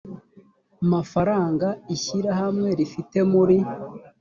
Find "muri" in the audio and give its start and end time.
3.31-3.57